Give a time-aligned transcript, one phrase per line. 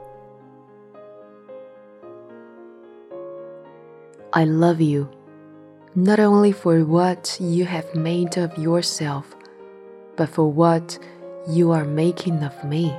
[4.33, 5.07] I love you
[5.97, 9.25] not only for what you have made of yourself,
[10.17, 10.99] but for what
[11.49, 12.93] you are making of me.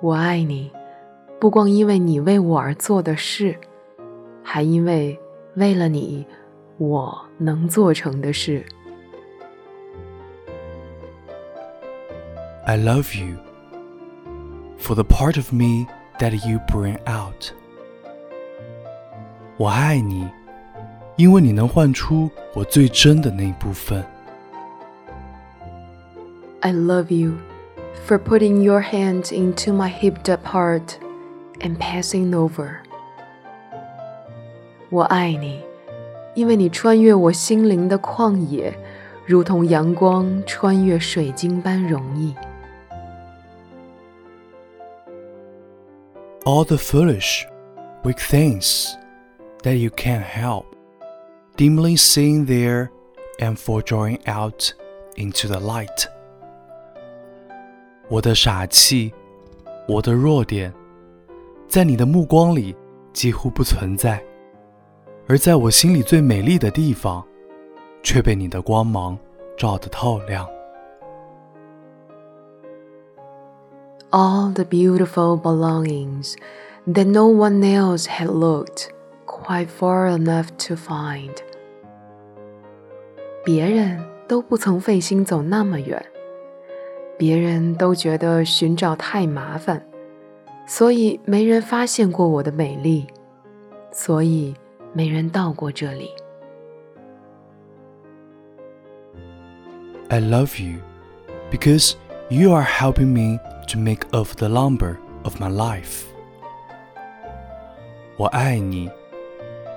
[0.00, 0.70] 我爱你，
[1.40, 3.58] 不光因为你为我而做的事，
[4.42, 5.18] 还因为
[5.56, 6.26] 为了你，
[6.76, 8.64] 我能做成的事。
[12.64, 13.38] I love you
[14.78, 15.86] for the part of me
[16.18, 17.52] that you bring out.
[19.56, 20.28] 我爱你，
[21.16, 24.04] 因为你能唤出我最真的那一部分。
[26.60, 27.34] I love you
[28.06, 30.94] for putting your hand into my hipped up heart
[31.60, 32.76] and passing over.
[34.90, 35.60] 我爱你，
[36.34, 38.72] 因为你穿越我心灵的旷野，
[39.26, 42.34] 如同阳光穿越水晶般容易。
[46.44, 47.44] All the foolish,
[48.02, 48.94] weak things
[49.62, 50.64] that you can't help,
[51.56, 52.90] dimly seeing there
[53.38, 54.72] and for drawing out
[55.16, 56.06] into the light.
[58.08, 59.12] 我的傻气，
[59.86, 60.72] 我的弱点，
[61.68, 62.74] 在你的目光里
[63.12, 64.22] 几乎不存在，
[65.26, 67.24] 而在我心里最美丽的地方，
[68.02, 69.18] 却被你的光芒
[69.56, 70.48] 照得透亮。
[74.10, 76.34] All the beautiful belongings
[76.86, 78.88] that no one else had looked
[79.26, 81.34] quite far enough to find.
[83.43, 86.01] 别人都不曾费心走那么远，
[87.17, 89.85] 别人都觉得寻找太麻烦，
[90.65, 93.05] 所以没人发现过我的美丽，
[93.91, 94.55] 所以
[94.93, 96.09] 没人到过这里。
[100.07, 100.79] I love you
[101.51, 101.95] because
[102.29, 106.03] you are helping me to make of the lumber of my life.
[108.15, 108.89] 我爱你，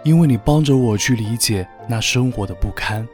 [0.05, 3.09] 因为你帮着我去理解那生活的不堪。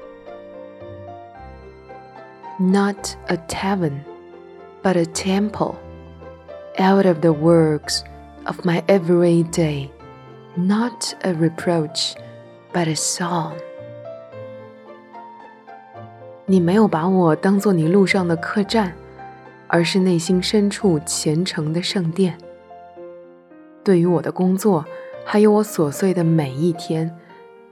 [2.63, 4.05] Not a tavern,
[4.85, 5.75] but a temple,
[6.79, 8.05] out of the works
[8.47, 9.91] of my every day.
[10.57, 12.15] Not a reproach,
[12.73, 13.55] but a song.
[16.47, 18.93] 你没有把我当做你路上的客栈，
[19.67, 22.39] 而是内心深处虔诚的圣殿。
[23.83, 24.85] 对于我的工作，
[25.25, 27.19] 还有我琐碎的每一天，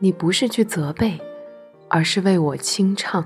[0.00, 1.20] 你不是去责备，
[1.86, 3.24] 而是为我清唱。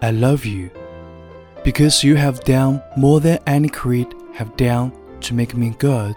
[0.00, 0.70] I love you
[1.64, 4.90] because you have done more than any creed have done
[5.20, 6.16] to make me good,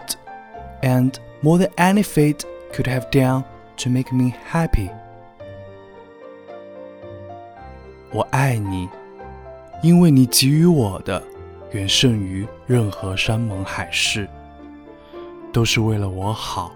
[0.82, 3.44] and more than any fate could have done
[3.76, 4.90] to make me happy.
[8.12, 8.88] 我爱你，
[9.82, 11.22] 因为你给予我的
[11.72, 14.28] 远胜于任何山盟海誓，
[15.52, 16.72] 都是为了我好。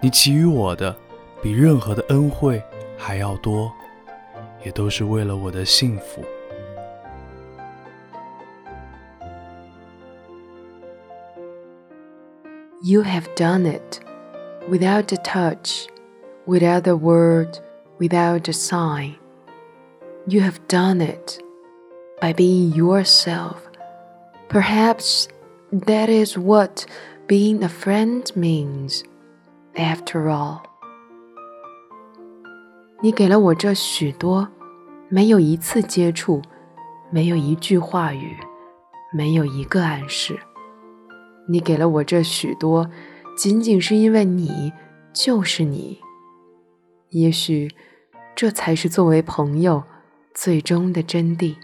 [0.00, 0.94] 你给予我的
[1.40, 2.62] 比任何的恩惠
[2.98, 3.72] 还要多。
[4.64, 6.24] 也都是为了我的幸福。
[12.82, 14.00] You have done it
[14.68, 15.86] without a touch,
[16.46, 17.58] without a word,
[17.98, 19.16] without a sign.
[20.26, 21.38] You have done it
[22.20, 23.62] by being yourself.
[24.48, 25.28] Perhaps
[25.72, 26.84] that is what
[27.26, 29.02] being a friend means,
[29.76, 30.67] after all.
[33.01, 34.45] 你给了我这许多，
[35.07, 36.41] 没有一次接触，
[37.09, 38.35] 没有一句话语，
[39.13, 40.37] 没有一个暗示。
[41.47, 42.89] 你给了我这许多，
[43.37, 44.73] 仅仅是因为你
[45.13, 45.99] 就是你。
[47.11, 47.71] 也许，
[48.35, 49.81] 这才是作为朋友
[50.33, 51.55] 最终的真谛。